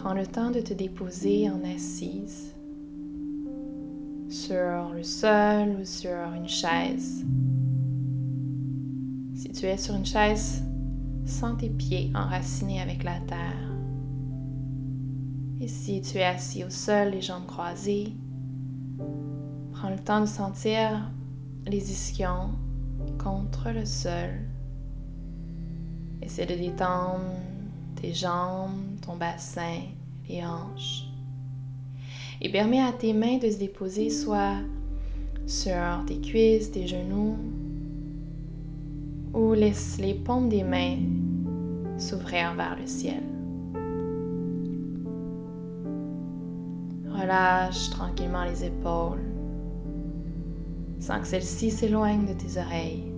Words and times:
Prends 0.00 0.14
le 0.14 0.28
temps 0.28 0.52
de 0.52 0.60
te 0.60 0.72
déposer 0.72 1.50
en 1.50 1.60
assise 1.64 2.54
sur 4.28 4.92
le 4.94 5.02
sol 5.02 5.70
ou 5.80 5.84
sur 5.84 6.12
une 6.36 6.48
chaise. 6.48 7.26
Si 9.34 9.50
tu 9.50 9.66
es 9.66 9.76
sur 9.76 9.96
une 9.96 10.06
chaise, 10.06 10.62
sens 11.26 11.58
tes 11.58 11.68
pieds 11.68 12.12
enracinés 12.14 12.80
avec 12.80 13.02
la 13.02 13.18
terre. 13.26 13.72
Et 15.60 15.66
si 15.66 16.00
tu 16.00 16.18
es 16.18 16.24
assis 16.24 16.62
au 16.62 16.70
sol, 16.70 17.08
les 17.08 17.20
jambes 17.20 17.46
croisées, 17.46 18.12
prends 19.72 19.90
le 19.90 19.98
temps 19.98 20.20
de 20.20 20.26
sentir 20.26 21.10
les 21.66 21.90
ischions 21.90 22.50
contre 23.18 23.72
le 23.72 23.84
sol. 23.84 24.30
Essaie 26.22 26.46
de 26.46 26.54
détendre 26.54 27.24
tes 28.00 28.14
jambes, 28.14 29.00
ton 29.04 29.16
bassin, 29.16 29.80
les 30.28 30.44
hanches. 30.44 31.04
Et 32.40 32.50
permets 32.50 32.80
à 32.80 32.92
tes 32.92 33.12
mains 33.12 33.38
de 33.38 33.50
se 33.50 33.58
déposer 33.58 34.10
soit 34.10 34.58
sur 35.46 36.04
tes 36.06 36.20
cuisses, 36.20 36.70
tes 36.70 36.86
genoux, 36.86 37.36
ou 39.34 39.52
laisse 39.52 39.98
les 39.98 40.14
paumes 40.14 40.48
des 40.48 40.62
mains 40.62 40.98
s'ouvrir 41.98 42.54
vers 42.54 42.76
le 42.80 42.86
ciel. 42.86 43.22
Relâche 47.10 47.90
tranquillement 47.90 48.44
les 48.44 48.64
épaules 48.64 49.28
sans 51.00 51.20
que 51.20 51.26
celles-ci 51.26 51.70
s'éloignent 51.70 52.26
de 52.26 52.32
tes 52.32 52.60
oreilles. 52.60 53.12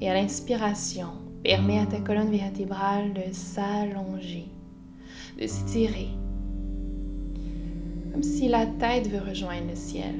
Et 0.00 0.08
à 0.08 0.14
l'inspiration, 0.14 1.08
permets 1.48 1.78
à 1.78 1.86
ta 1.86 1.98
colonne 2.00 2.30
vertébrale 2.30 3.14
de 3.14 3.32
s'allonger, 3.32 4.48
de 5.40 5.46
s'étirer, 5.46 6.08
comme 8.12 8.22
si 8.22 8.48
la 8.48 8.66
tête 8.66 9.08
veut 9.08 9.26
rejoindre 9.26 9.68
le 9.70 9.74
ciel. 9.74 10.14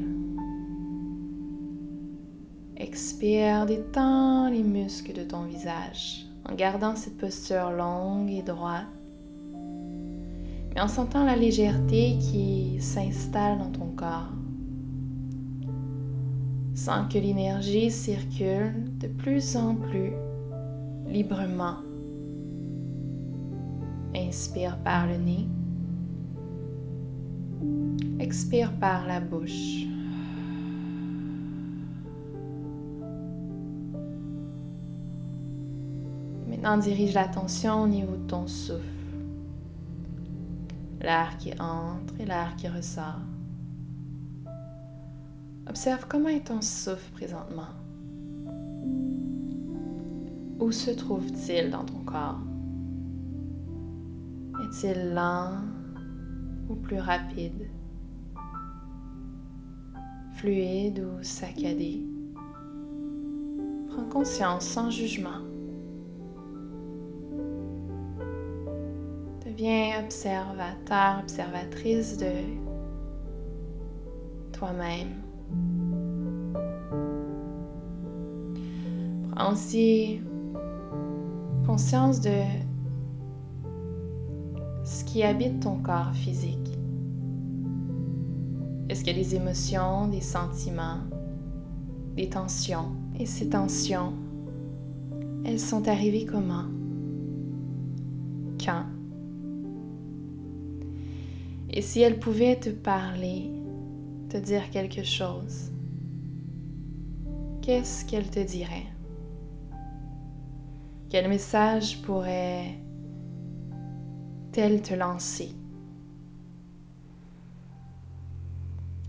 Expire, 2.79 3.67
détends 3.67 4.49
les 4.49 4.63
muscles 4.63 5.13
de 5.13 5.23
ton 5.23 5.43
visage 5.43 6.25
en 6.49 6.55
gardant 6.55 6.97
cette 6.97 7.19
posture 7.19 7.73
longue 7.73 8.31
et 8.31 8.41
droite, 8.41 8.87
mais 10.75 10.81
en 10.81 10.89
sentant 10.89 11.27
la 11.27 11.37
légèreté 11.37 12.17
qui 12.19 12.79
s'installe 12.81 13.59
dans 13.59 13.71
ton 13.71 13.89
corps. 13.95 14.33
Sens 16.75 17.13
que 17.13 17.19
l'énergie 17.19 17.91
circule 17.91 18.73
de 18.99 19.09
plus 19.09 19.57
en 19.59 19.75
plus 19.75 20.13
librement. 21.09 21.77
Inspire 24.15 24.79
par 24.79 25.07
le 25.07 25.17
nez. 25.17 25.47
Expire 28.19 28.73
par 28.79 29.07
la 29.07 29.21
bouche. 29.21 29.87
Maintenant, 36.49 36.79
dirige 36.79 37.15
l'attention 37.15 37.83
au 37.83 37.89
niveau 37.89 38.17
de 38.17 38.27
ton 38.27 38.47
souffle. 38.47 38.83
L'air 41.01 41.37
qui 41.39 41.53
entre 41.61 42.15
et 42.19 42.27
l'air 42.27 42.55
qui 42.57 42.69
ressort. 42.69 43.21
Observe 45.69 46.07
comment 46.09 46.29
est 46.29 46.47
ton 46.47 46.61
souffle 46.61 47.13
présentement. 47.13 47.69
Où 50.61 50.73
se 50.73 50.91
trouve-t-il 50.91 51.71
dans 51.71 51.85
ton 51.85 52.01
corps? 52.05 52.41
Est-il 54.65 55.15
lent 55.15 55.61
ou 56.69 56.75
plus 56.75 56.99
rapide? 56.99 57.71
Fluide 60.35 60.99
ou 60.99 61.23
saccadé? 61.23 62.05
Prends 63.89 64.09
conscience 64.11 64.65
sans 64.65 64.91
jugement. 64.91 65.43
Deviens 69.47 70.03
observateur, 70.05 71.21
observatrice 71.23 72.19
de 72.19 72.33
toi-même. 74.53 75.23
Prends 79.31 79.53
aussi 79.53 80.21
conscience 81.69 82.23
de 82.23 82.41
ce 84.87 85.05
qui 85.05 85.23
habite 85.23 85.61
ton 85.61 85.77
corps 85.77 86.15
physique. 86.15 86.79
Est-ce 88.89 89.05
qu'il 89.05 89.15
y 89.15 89.21
a 89.21 89.23
des 89.23 89.35
émotions, 89.35 90.09
des 90.09 90.23
sentiments, 90.23 91.01
des 92.17 92.31
tensions? 92.31 92.93
Et 93.21 93.27
ces 93.27 93.51
tensions, 93.51 94.15
elles 95.45 95.61
sont 95.61 95.87
arrivées 95.89 96.25
comment? 96.25 96.65
Quand? 98.59 98.87
Et 101.69 101.83
si 101.83 102.01
elles 102.01 102.19
pouvaient 102.19 102.59
te 102.59 102.71
parler, 102.71 103.51
te 104.31 104.39
dire 104.39 104.71
quelque 104.71 105.05
chose, 105.05 105.71
qu'est-ce 107.61 108.07
qu'elles 108.07 108.31
te 108.31 108.41
diraient? 108.41 108.87
Quel 111.11 111.27
message 111.29 112.03
pourrait-elle 112.03 112.83
te 114.83 114.93
lancer? 114.93 115.55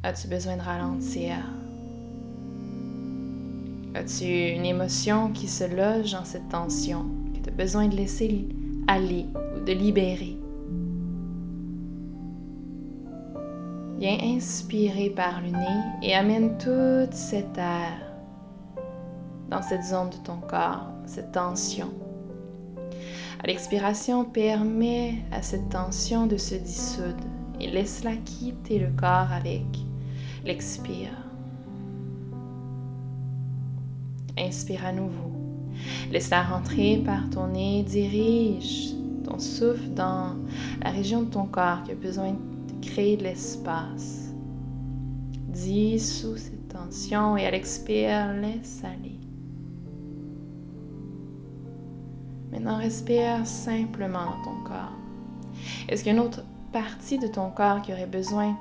As-tu 0.04 0.30
besoin 0.30 0.56
de 0.56 0.62
ralentir? 0.62 1.36
As-tu 3.96 4.24
une 4.26 4.66
émotion 4.66 5.34
qui 5.34 5.50
se 5.50 5.66
loge 5.66 6.14
dans 6.14 6.24
cette 6.24 6.48
tension, 6.48 7.04
que 7.34 7.40
tu 7.40 7.50
as 7.50 7.54
besoin 7.54 7.90
de 7.90 7.98
laisser 7.98 8.48
aller 8.88 9.26
ou 9.58 9.60
de 9.66 9.74
libérer? 9.74 10.38
Viens 13.98 14.20
inspirer 14.38 15.10
par 15.10 15.42
le 15.42 15.50
nez 15.50 15.84
et 16.02 16.16
amène 16.16 16.58
toute 16.58 17.14
cette 17.14 17.58
air 17.58 17.92
dans 19.50 19.62
cette 19.62 19.84
zone 19.84 20.12
de 20.12 20.18
ton 20.24 20.38
corps, 20.38 20.88
cette 21.10 21.32
tension. 21.32 21.92
À 23.44 23.48
l'expiration, 23.48 24.26
permets 24.26 25.16
à 25.32 25.42
cette 25.42 25.70
tension 25.70 26.28
de 26.28 26.38
se 26.38 26.56
dissoudre 26.56 27.24
et 27.60 27.70
laisse-la 27.70 28.16
quitter 28.18 28.80
le 28.80 28.90
corps 28.98 29.32
avec 29.32 29.66
l'expire. 30.46 31.12
Inspire 34.38 34.86
à 34.86 34.92
nouveau. 34.94 35.32
Laisse-la 36.12 36.44
rentrer 36.44 37.02
par 37.06 37.30
ton 37.30 37.48
nez, 37.48 37.84
dirige 37.84 38.94
ton 39.24 39.40
souffle 39.40 39.90
dans 39.96 40.36
la 40.82 40.92
région 40.92 41.24
de 41.24 41.30
ton 41.30 41.46
corps 41.46 41.84
qui 41.84 41.92
a 41.92 41.96
besoin 41.96 42.32
de 42.32 42.86
créer 42.86 43.18
de 43.18 43.24
l'espace. 43.24 44.34
Dissous 45.48 46.38
cette 46.38 46.68
tension 46.70 47.36
et 47.36 47.46
à 47.46 47.52
l'expire, 47.52 48.34
laisse 48.34 48.84
aller. 48.84 49.20
Maintenant, 52.60 52.78
respire 52.78 53.48
simplement 53.48 54.26
dans 54.26 54.44
ton 54.44 54.64
corps. 54.66 54.92
Est-ce 55.88 56.04
qu'il 56.04 56.12
y 56.12 56.16
a 56.16 56.20
une 56.20 56.26
autre 56.28 56.44
partie 56.74 57.18
de 57.18 57.28
ton 57.28 57.52
corps 57.52 57.82
qui 57.82 57.94
aurait 57.94 58.06
besoin 58.06 58.58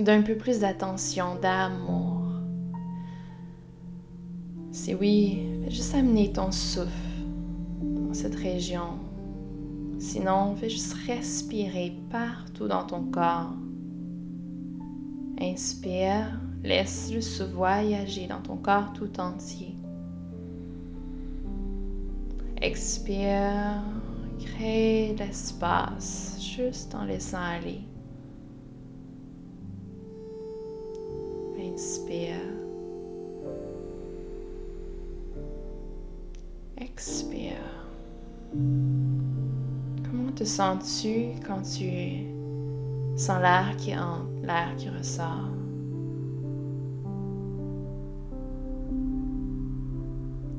d'un 0.00 0.22
peu 0.22 0.34
plus 0.34 0.58
d'attention, 0.58 1.36
d'amour? 1.40 2.22
Si 4.72 4.92
oui, 4.96 5.38
fais 5.62 5.70
juste 5.70 5.94
amener 5.94 6.32
ton 6.32 6.50
souffle 6.50 6.90
dans 7.80 8.12
cette 8.12 8.34
région. 8.34 8.98
Sinon, 10.00 10.56
fais 10.56 10.68
juste 10.68 10.96
respirer 11.06 11.96
partout 12.10 12.66
dans 12.66 12.82
ton 12.82 13.04
corps. 13.04 13.54
Inspire, 15.40 16.40
laisse 16.64 17.12
le 17.14 17.20
souffle 17.20 17.52
voyager 17.52 18.26
dans 18.26 18.40
ton 18.40 18.56
corps 18.56 18.92
tout 18.94 19.20
entier. 19.20 19.75
Expire, 22.62 23.82
crée 24.40 25.14
l'espace 25.18 26.38
juste 26.40 26.94
en 26.94 27.04
laissant 27.04 27.38
aller. 27.38 27.80
Inspire. 31.58 32.40
Expire. 36.78 37.52
Comment 40.10 40.32
te 40.34 40.44
sens-tu 40.44 41.32
quand 41.46 41.60
tu 41.60 42.24
sens 43.16 43.40
l'air 43.42 43.74
qui 43.76 43.94
entre, 43.94 44.30
l'air 44.42 44.74
qui 44.78 44.88
ressort? 44.88 45.50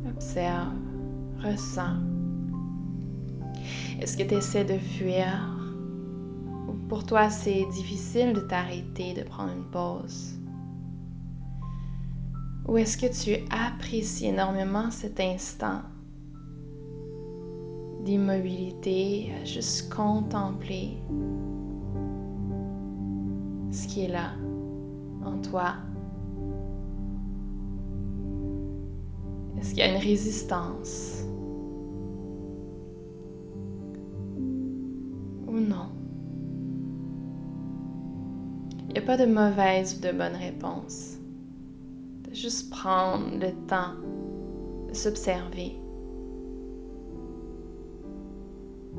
Observe 0.07 0.96
ressens. 1.43 1.97
Est-ce 3.99 4.15
que 4.17 4.23
tu 4.23 4.35
essaies 4.35 4.65
de 4.65 4.77
fuir? 4.77 5.27
Ou 6.67 6.73
pour 6.87 7.05
toi, 7.05 7.29
c'est 7.29 7.65
difficile 7.71 8.33
de 8.33 8.41
t'arrêter, 8.41 9.13
de 9.13 9.23
prendre 9.23 9.53
une 9.53 9.65
pause? 9.71 10.33
Ou 12.67 12.77
est-ce 12.77 12.97
que 12.97 13.07
tu 13.07 13.43
apprécies 13.49 14.27
énormément 14.27 14.91
cet 14.91 15.19
instant 15.19 15.81
d'immobilité, 18.03 19.31
à 19.41 19.45
juste 19.45 19.93
contempler 19.93 20.97
ce 23.71 23.87
qui 23.87 24.01
est 24.05 24.09
là 24.09 24.31
en 25.25 25.37
toi? 25.41 25.75
Est-ce 29.59 29.69
qu'il 29.69 29.79
y 29.79 29.81
a 29.81 29.89
une 29.91 30.01
résistance? 30.01 31.23
Ou 35.47 35.59
non? 35.59 35.89
Il 38.87 38.93
n'y 38.93 38.99
a 38.99 39.01
pas 39.01 39.17
de 39.17 39.25
mauvaise 39.25 39.97
ou 39.97 40.01
de 40.01 40.11
bonne 40.11 40.35
réponse. 40.35 41.17
De 42.29 42.33
juste 42.33 42.69
prendre 42.69 43.31
le 43.39 43.51
temps 43.67 43.95
de 44.89 44.93
s'observer. 44.93 45.75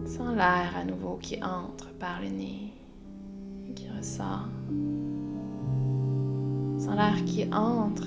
Sans 0.06 0.32
l'air 0.34 0.75
à 0.76 0.84
nouveau 0.84 1.16
qui 1.20 1.43
entre 1.43 1.93
par 1.99 2.20
le 2.20 2.28
nez 2.28 2.72
et 3.69 3.75
qui 3.75 3.88
ressort. 3.90 4.49
Sans 6.78 6.94
l'air 6.94 7.25
qui 7.25 7.44
entre 7.52 8.05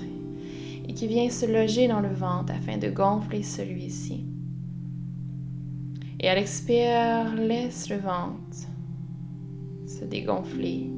et 0.92 0.94
qui 0.94 1.08
vient 1.08 1.30
se 1.30 1.46
loger 1.46 1.88
dans 1.88 2.02
le 2.02 2.14
ventre 2.14 2.52
afin 2.52 2.78
de 2.78 2.90
gonfler 2.90 3.44
celui-ci. 3.44 4.26
Et 6.20 6.28
à 6.28 6.36
l'expire, 6.36 7.34
laisse 7.34 7.90
le 7.90 7.96
ventre 7.96 8.68
se 9.88 10.04
dégonfler. 10.04 10.90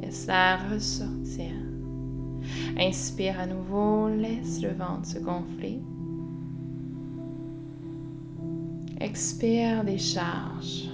Laisse-la 0.00 0.58
ressortir. 0.58 1.50
Inspire 2.78 3.40
à 3.40 3.46
nouveau, 3.46 4.08
laisse 4.08 4.62
le 4.62 4.70
ventre 4.70 5.06
se 5.06 5.18
gonfler. 5.18 5.80
Expire, 9.00 9.82
décharge. 9.82 10.88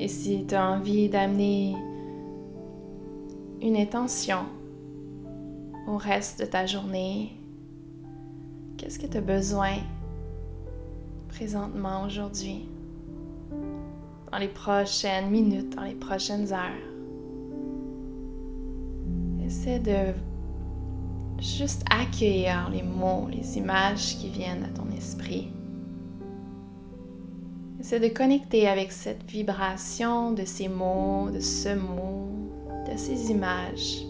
Et 0.00 0.06
si 0.06 0.44
tu 0.46 0.54
as 0.54 0.70
envie 0.70 1.08
d'amener 1.08 1.74
une 3.60 3.76
intention 3.76 4.46
au 5.88 5.96
reste 5.96 6.40
de 6.40 6.44
ta 6.44 6.66
journée, 6.66 7.32
qu'est-ce 8.76 8.98
que 8.98 9.06
tu 9.06 9.16
as 9.16 9.22
besoin 9.22 9.74
présentement 11.28 12.04
aujourd'hui, 12.04 12.68
dans 14.30 14.38
les 14.38 14.48
prochaines 14.48 15.30
minutes, 15.30 15.74
dans 15.74 15.82
les 15.82 15.94
prochaines 15.94 16.52
heures? 16.52 16.84
Essaie 19.44 19.80
de 19.80 20.12
juste 21.40 21.84
accueillir 21.90 22.68
les 22.70 22.82
mots, 22.82 23.26
les 23.32 23.58
images 23.58 24.16
qui 24.18 24.28
viennent 24.28 24.62
à 24.62 24.68
ton 24.68 24.88
esprit. 24.96 25.48
C'est 27.80 28.00
de 28.00 28.08
connecter 28.08 28.66
avec 28.66 28.90
cette 28.90 29.22
vibration 29.30 30.32
de 30.32 30.44
ces 30.44 30.66
mots, 30.66 31.30
de 31.30 31.38
ce 31.38 31.76
mot, 31.76 32.28
de 32.90 32.96
ces 32.96 33.30
images 33.30 34.04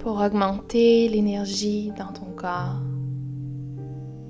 pour 0.00 0.20
augmenter 0.20 1.08
l'énergie 1.08 1.92
dans 1.96 2.12
ton 2.12 2.26
corps. 2.34 2.82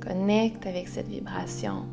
Connecte 0.01 0.67
avec 0.67 0.87
cette 0.87 1.09
vibration 1.09 1.87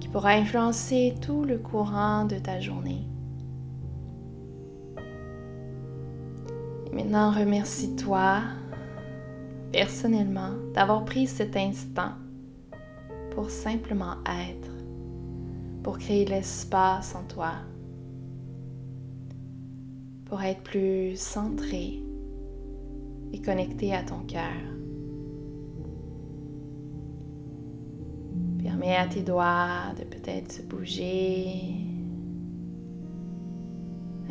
qui 0.00 0.08
pourra 0.08 0.30
influencer 0.30 1.14
tout 1.20 1.44
le 1.44 1.58
courant 1.58 2.24
de 2.24 2.38
ta 2.38 2.58
journée. 2.58 3.06
Et 6.86 6.94
maintenant, 6.94 7.30
remercie-toi 7.30 8.40
personnellement 9.70 10.52
d'avoir 10.72 11.04
pris 11.04 11.26
cet 11.26 11.56
instant 11.56 12.12
pour 13.32 13.50
simplement 13.50 14.14
être 14.26 14.73
pour 15.84 15.98
créer 15.98 16.24
l'espace 16.24 17.14
en 17.14 17.22
toi, 17.24 17.52
pour 20.24 20.42
être 20.42 20.62
plus 20.62 21.14
centré 21.14 22.02
et 23.32 23.40
connecté 23.42 23.94
à 23.94 24.02
ton 24.02 24.20
cœur. 24.20 24.62
Permets 28.62 28.96
à 28.96 29.06
tes 29.06 29.22
doigts 29.22 29.92
de 29.98 30.04
peut-être 30.04 30.52
se 30.52 30.62
bouger 30.62 31.74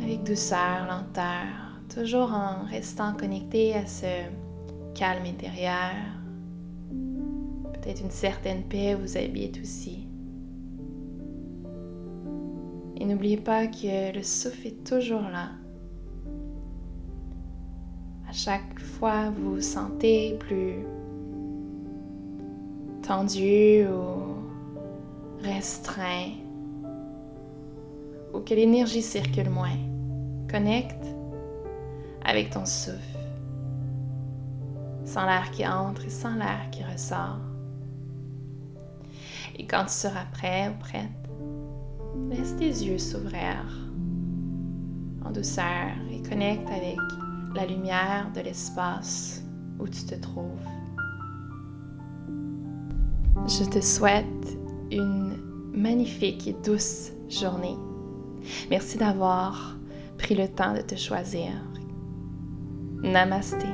avec 0.00 0.24
douceur, 0.24 0.86
lenteur, 0.88 1.46
toujours 1.94 2.32
en 2.32 2.64
restant 2.64 3.14
connecté 3.14 3.74
à 3.74 3.86
ce 3.86 4.24
calme 4.94 5.24
intérieur. 5.24 5.94
Peut-être 7.74 8.02
une 8.02 8.10
certaine 8.10 8.64
paix 8.64 8.96
vous 8.96 9.16
habite 9.16 9.60
aussi. 9.62 10.08
Et 13.04 13.06
n'oubliez 13.06 13.36
pas 13.36 13.66
que 13.66 14.16
le 14.16 14.22
souffle 14.22 14.66
est 14.66 14.82
toujours 14.82 15.20
là. 15.20 15.50
À 18.26 18.32
chaque 18.32 18.78
fois 18.78 19.28
vous 19.28 19.56
vous 19.56 19.60
sentez 19.60 20.38
plus 20.40 20.86
tendu 23.02 23.84
ou 23.88 24.36
restreint, 25.42 26.30
ou 28.32 28.40
que 28.40 28.54
l'énergie 28.54 29.02
circule 29.02 29.50
moins, 29.50 29.76
connecte 30.50 31.04
avec 32.24 32.48
ton 32.48 32.64
souffle, 32.64 33.18
sans 35.04 35.26
l'air 35.26 35.50
qui 35.50 35.66
entre 35.66 36.06
et 36.06 36.10
sans 36.10 36.36
l'air 36.36 36.70
qui 36.72 36.82
ressort. 36.82 37.40
Et 39.58 39.66
quand 39.66 39.84
tu 39.84 39.92
seras 39.92 40.24
prêt 40.32 40.70
ou 40.70 40.78
prête, 40.78 41.23
Laisse 42.36 42.56
tes 42.56 42.66
yeux 42.66 42.98
s'ouvrir 42.98 43.64
en 45.24 45.30
douceur 45.30 45.92
et 46.10 46.20
connecte 46.28 46.68
avec 46.68 46.98
la 47.54 47.64
lumière 47.64 48.28
de 48.34 48.40
l'espace 48.40 49.44
où 49.78 49.86
tu 49.86 50.02
te 50.04 50.16
trouves. 50.16 50.58
Je 53.46 53.64
te 53.70 53.80
souhaite 53.80 54.58
une 54.90 55.36
magnifique 55.72 56.48
et 56.48 56.56
douce 56.64 57.12
journée. 57.28 57.76
Merci 58.68 58.98
d'avoir 58.98 59.76
pris 60.18 60.34
le 60.34 60.48
temps 60.48 60.74
de 60.74 60.80
te 60.80 60.96
choisir. 60.96 61.52
Namasté. 63.02 63.68